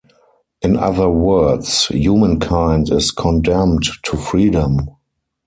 [0.63, 4.87] In other words, humankind is "condemned" to freedom.